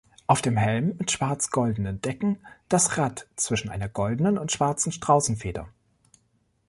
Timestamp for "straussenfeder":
4.91-5.69